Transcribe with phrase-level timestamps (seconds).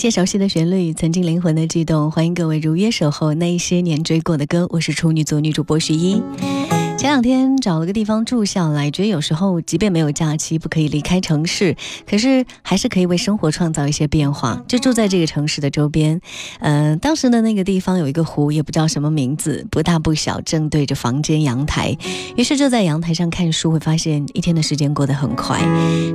[0.00, 2.10] 些熟悉的旋律，曾经灵魂的悸动。
[2.10, 4.66] 欢迎各位如约守候那一些年追过的歌。
[4.70, 6.22] 我是处女座女主播徐一。
[7.10, 11.74] 前两天找了个地方住下来，觉得有时候即便没有假期，不可以离开城市，
[12.08, 14.62] 可是还是可以为生活创造一些变化。
[14.68, 16.20] 就住在这个城市的周边，
[16.60, 21.98] 嗯、当时的那个地方有一个湖，也不知道什么名字，不大不小，正对着房间阳台。
[22.36, 25.58] 于是就在阳台上看书，会发现一天的时间过得很快。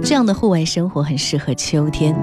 [0.01, 2.15] 这样的户外生活很适合秋天。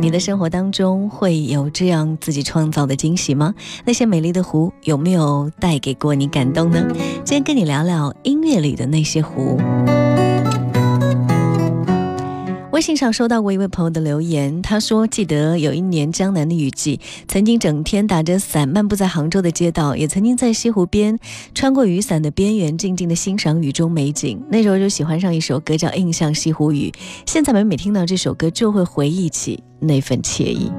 [0.00, 3.52] 你的生活当中会有这样自己创造的惊喜吗？
[3.84, 6.80] 那些美丽的湖有没有带给过你感动呢？
[7.24, 9.56] 今天跟你聊聊音乐里的那些湖。
[12.72, 21.18] 微信上收到过一位朋友的留言，他说：“记得有一年江南的雨季，曾经整天打着伞漫步在杭州的街道，也曾经在西湖边
[21.54, 24.42] 穿过雨伞的边缘，静静的欣赏雨中美景。
[24.48, 26.90] 那时候就喜欢上一首歌叫《印象西湖雨》，
[27.26, 30.72] 现在每每听到这首歌，就会回忆起那份惬意。”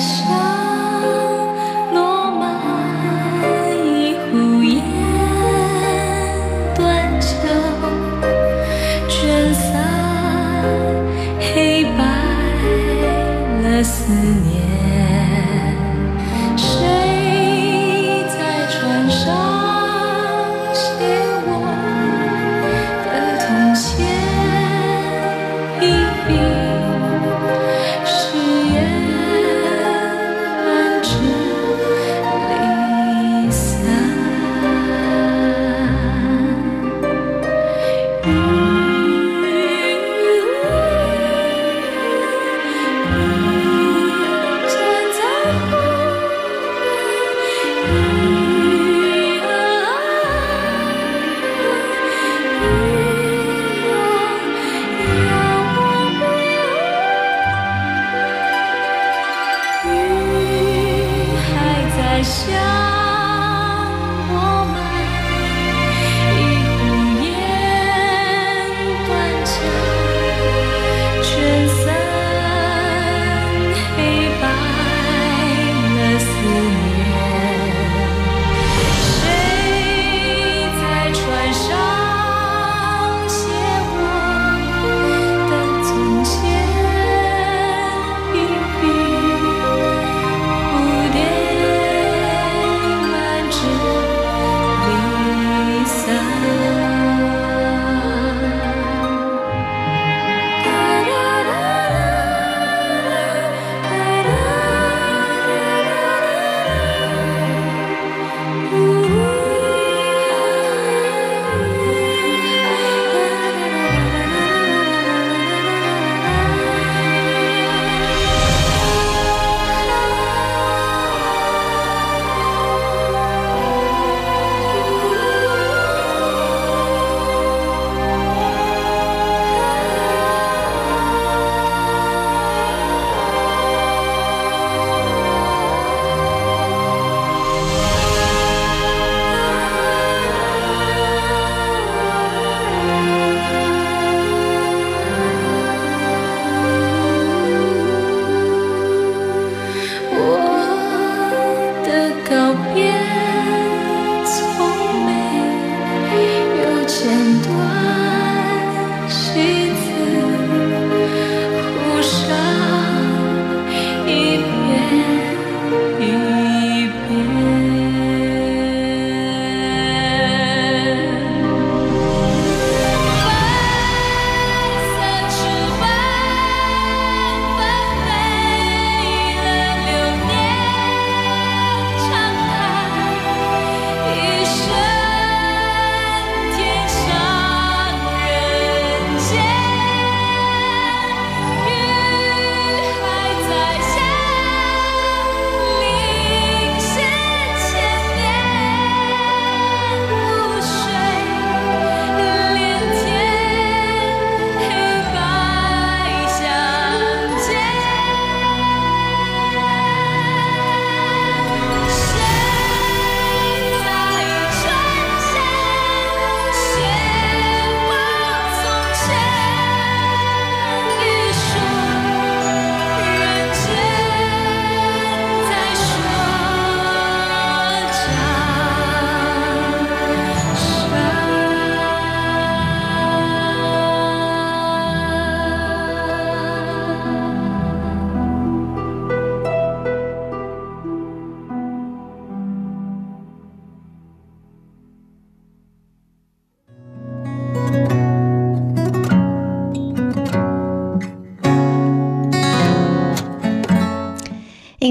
[0.00, 0.59] 笑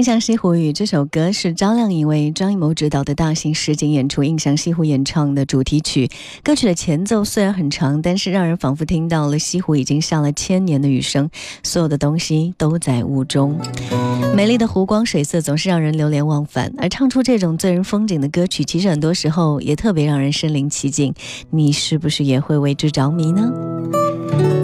[0.00, 6.08] 印象西湖雨》这首歌是张靓颖为张艺谋执导的大型实景演出《印象西湖》演唱的主题曲。
[6.42, 11.28] 歌曲的前奏虽然很长，但是让人仿佛听到了西湖已经下了千年的雨声，
[11.62, 13.60] 所有的东西都在雾中。
[14.34, 21.12] 美丽的湖光水色总是让人流连忘返，而唱出这种醉人风景的歌曲，其实很多时候也特别让人身临其境。
[21.50, 23.52] 你是不是也会为之着迷呢？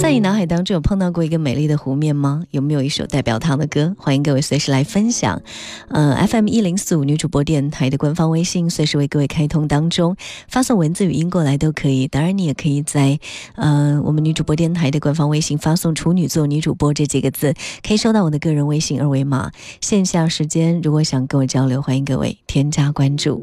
[0.07, 2.45] 在你脑海当中有碰到过一个美丽的湖面吗？
[2.53, 3.93] 有没有一首代表它的歌？
[3.99, 5.43] 欢迎各位随时来分享。
[5.89, 10.15] 呃，FM 一零四五女主播电台的官方微信随时为各位开通当中，
[10.47, 12.07] 发送文字语音过来都可以。
[12.07, 13.19] 当然，你也可以在
[13.57, 17.53] 呃我们女主播电台的官方微信发送“处女座女主播”这几个字，
[17.85, 19.51] 可以收到我的个人微信二维码。
[19.81, 23.43] 线下时间如果想跟我交流，欢迎各位添加关注。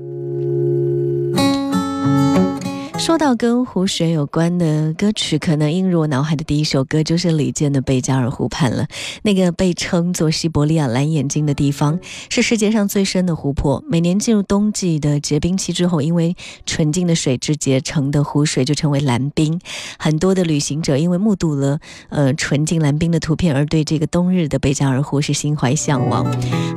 [3.04, 8.88] 说到跟湖水有关的歌曲，可能映入我脑海的第一首歌就是李健的《贝加尔湖畔》了。
[9.24, 13.84] 那个被称作西伯利亚蓝眼睛的地方，是世界上最深的湖泊。
[13.90, 16.34] 每年进入冬季的结冰期之后，因为
[16.66, 19.60] 纯净的水质结成的湖水就成为蓝冰。
[20.00, 26.26] 很多的旅行者因为目睹了呃纯净蓝冰的图片，而对这个冬日的贝加尔湖是心怀向往。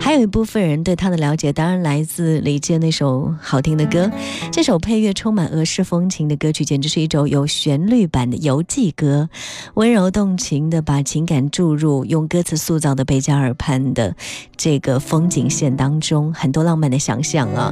[0.00, 4.10] 还有一部分人对它的了解，当然来自李健那首好听的歌。
[4.50, 6.15] 这首配乐充满俄式风情。
[6.16, 9.28] 情的歌曲简直是一首有旋律版的游记歌，
[9.74, 14.16] 温柔动情的把情感注入，用歌词塑造的贝加尔畔的
[14.56, 17.70] 这个风景线当中，很多浪漫的想象啊。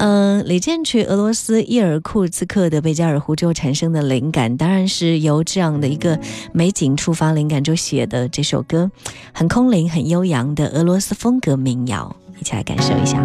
[0.00, 6.18] 嗯，李健去俄罗斯伊尔库茨克的贝加尔湖之后产生的灵感，当然是由这样的一个
[6.52, 8.90] 美景触发灵感，就写的这首歌，
[9.32, 13.24] 很空灵、很悠扬的俄罗斯风格民谣，一起来感受一下。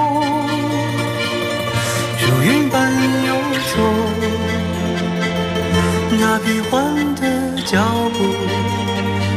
[6.43, 7.21] 变幻的
[7.65, 7.77] 脚
[8.13, 8.17] 步，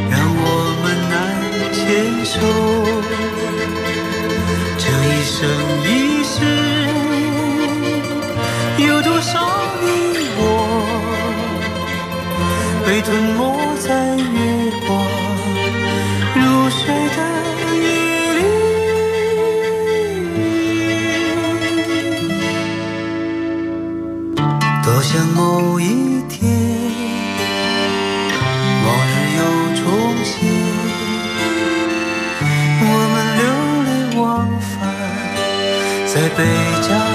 [0.09, 0.45] 让我
[0.81, 1.13] 们难
[1.73, 1.81] 牵
[2.25, 2.33] 手。
[4.77, 5.35] 这一生
[5.83, 5.89] 一
[6.23, 6.33] 世，
[8.87, 9.33] 有多少
[9.81, 9.85] 你
[10.37, 10.41] 我？
[12.87, 13.39] 被吞没
[13.79, 14.21] 在月
[14.85, 14.89] 光
[16.35, 16.79] 如水
[17.17, 17.19] 的
[17.81, 17.85] 夜
[18.35, 18.39] 里，
[24.83, 25.39] 多想某
[25.79, 25.83] 一
[36.35, 36.43] 北
[36.81, 37.14] 疆。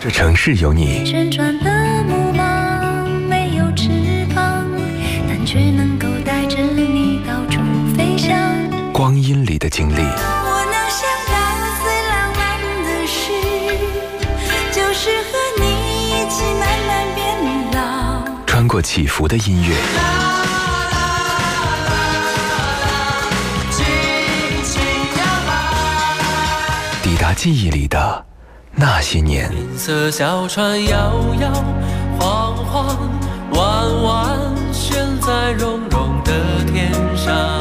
[0.00, 3.88] 这城市有你，旋转的木马没有翅
[4.32, 4.64] 膀，
[5.26, 7.60] 但却能够带着你到处
[7.96, 8.32] 飞翔。
[8.92, 11.34] 光阴里的经历，我能想到
[11.82, 12.38] 最浪漫
[12.84, 13.32] 的事，
[14.70, 15.64] 就是和你
[16.10, 17.18] 一起慢慢变
[17.72, 18.22] 老。
[18.46, 19.74] 穿过起伏的音乐，
[27.02, 28.24] 抵达记忆里的
[28.80, 29.50] 那些年。
[29.52, 31.52] 银色小船摇摇
[32.20, 32.96] 晃晃，
[33.52, 34.38] 弯弯
[34.72, 36.32] 悬在绒绒的
[36.72, 37.60] 天上。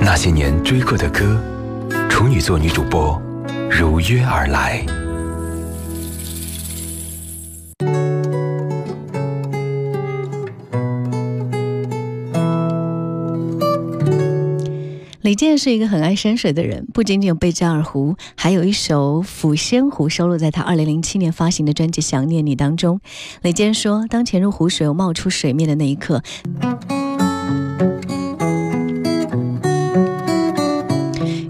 [0.00, 1.40] 那些年追过的歌，
[2.10, 3.22] 处女座女主播
[3.70, 4.84] 如约而来。
[15.56, 23.00] 是一个很爱山水的人，不仅仅有贝加尔湖，还有一首《抚仙湖》收录在他2007年发行的专辑《想念你》当中。
[23.42, 26.22] 雷坚说：“当潜入湖水又冒出水面的那一刻。”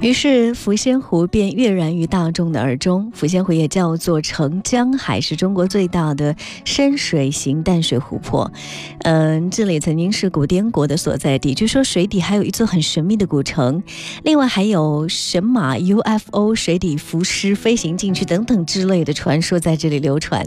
[0.06, 3.10] 于是，抚仙湖便跃然于大众的耳中。
[3.12, 8.48] 抚仙湖也叫做澄江海，是中国最大的深水型淡水湖泊。
[9.00, 13.82] 嗯，这里曾经是古滇国的所在地，据说水底还有一座很神秘的古城。
[14.22, 20.46] 另外，还有神马 UFO、水底浮尸飞行进去等等之类的传说在这里流传。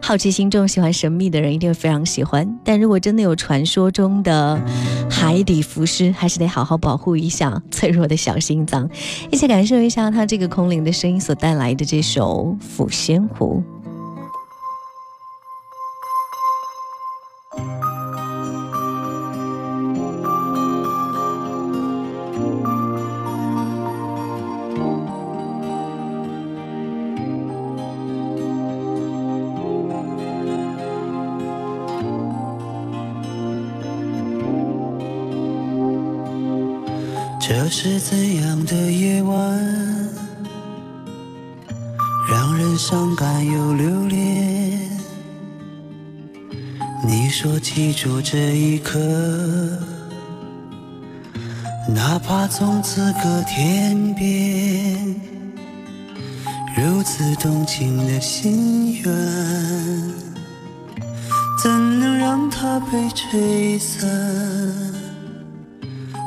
[0.00, 2.60] 好奇心重、喜欢神秘的人一定会非常喜欢。
[2.62, 4.62] 但如果真的有传说中的
[5.10, 8.88] 海底浮尸，还是得好好保护一下脆弱的小心脏。
[9.30, 13.62] 一起感受一下他这个空灵的声音所带来的这首《抚仙湖》。
[43.10, 44.88] 伤感又留恋？
[47.04, 49.00] 你说记住这一刻，
[51.88, 55.16] 哪怕从此隔天边，
[56.76, 59.04] 如此动情的心愿，
[61.60, 64.08] 怎能让它被吹散？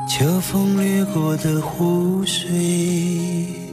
[0.06, 3.63] 秋风掠过的湖水，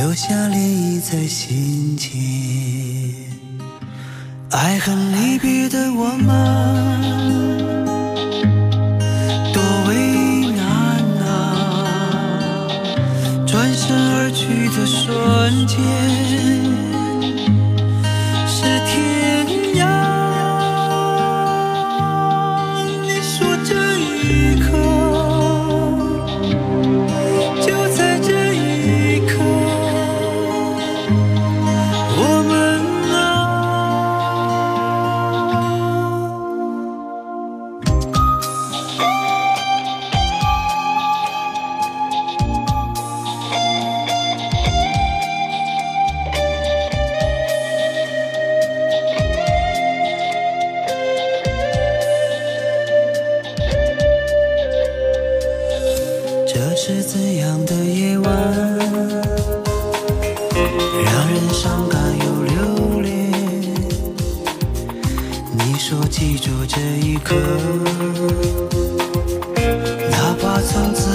[0.00, 2.08] 留下涟漪在心间。
[4.52, 6.28] 爱恨离别的我们，
[9.52, 10.62] 多为难
[11.26, 11.26] 啊！
[13.44, 15.76] 转身而去的瞬间，
[65.78, 67.36] 说记住这一刻，
[70.10, 71.07] 哪怕从此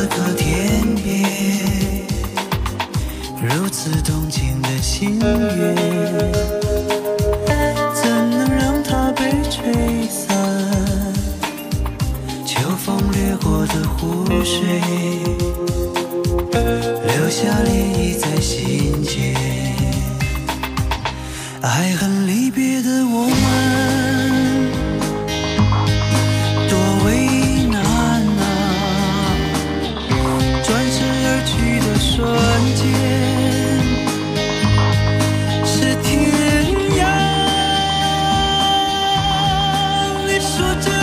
[40.43, 41.02] 说着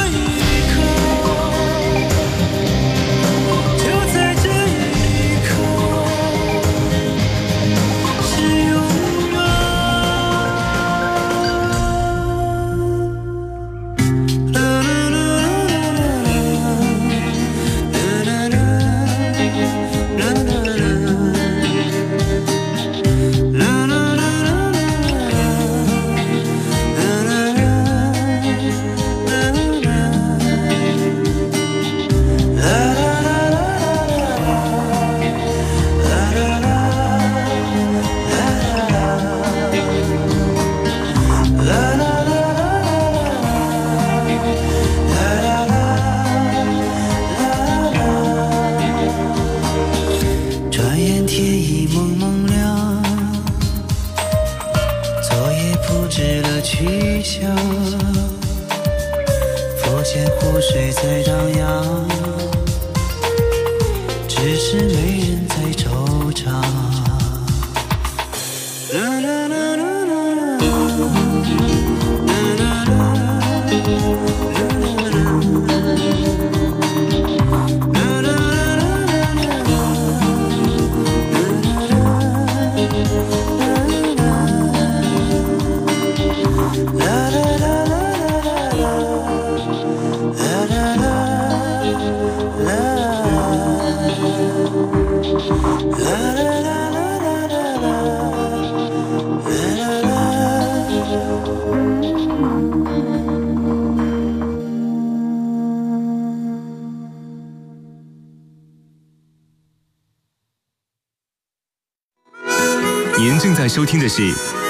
[113.80, 114.20] 收听的是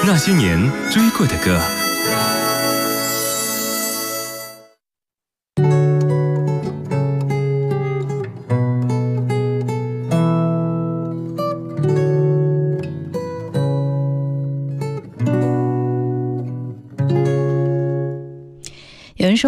[0.05, 0.57] 那些年
[0.89, 1.59] 追过的歌。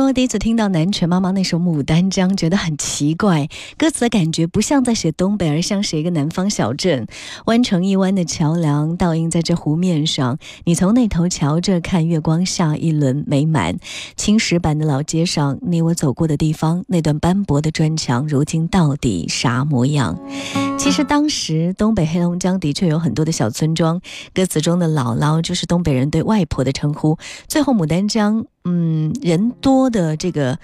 [0.04, 7.08] 说第一次听到南拳妈妈那首《牡丹江》，觉得很奇怪，歌词的感觉不像在写东北，而像是一个南方小镇。
[7.46, 13.78] 弯成一弯的桥梁倒映在这湖面上，你从那头瞧着看月光下一轮美满。
[14.18, 20.20] 青石板的老街上，你我走过的地方，那段斑驳的砖墙，如今到底啥模样？
[20.78, 24.02] 其实当时东北黑龙江的确有很多的小村庄，
[24.34, 27.18] 歌词中的姥姥就是东北人对外婆的称呼。
[27.48, 28.46] 最后牡丹江。
[28.66, 30.58] 嗯，人多的这个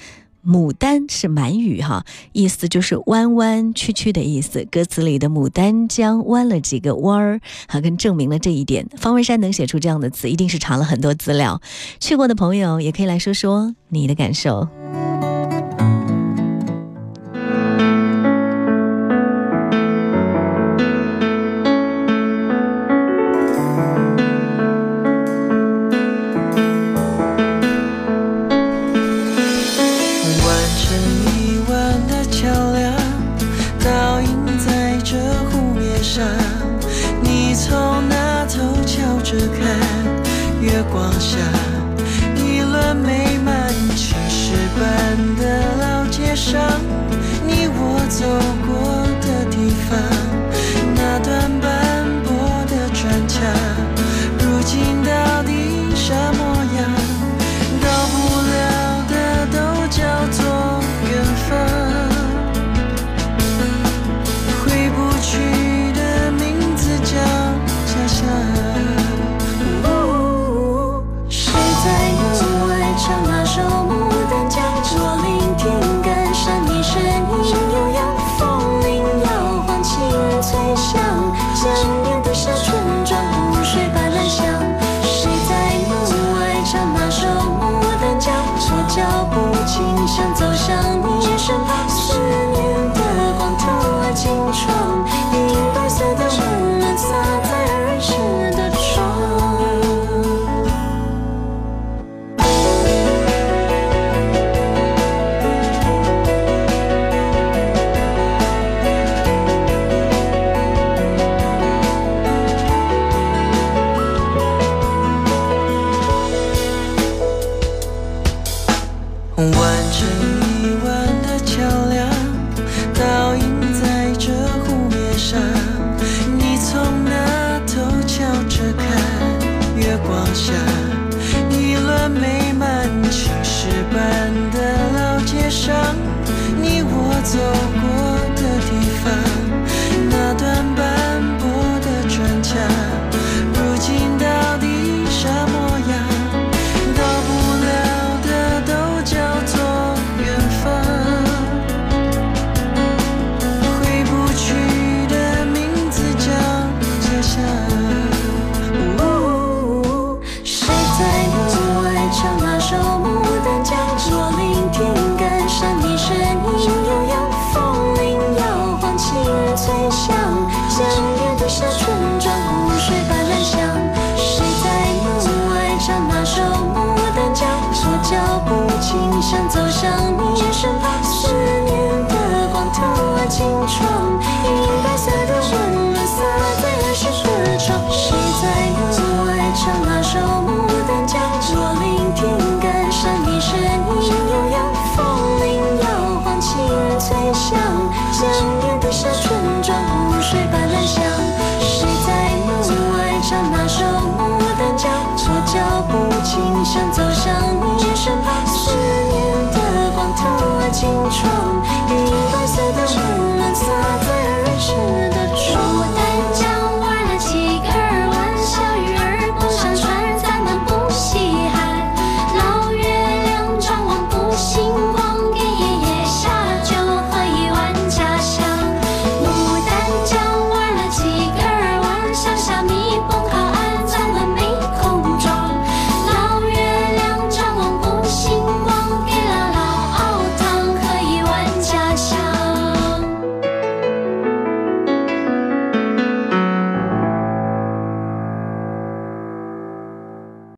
[0.45, 4.65] 牡丹是满语哈，意思就是弯弯曲曲的意思。
[4.71, 8.87] 歌词里的牡丹江弯了几个弯儿，还更证明了这一点。
[8.95, 11.61] 方文山能写出这样的词，一定是查了很多资料。
[11.99, 14.67] 去过的朋友也可以来说说你的感受。